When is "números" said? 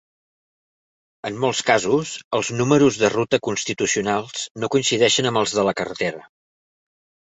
2.57-2.99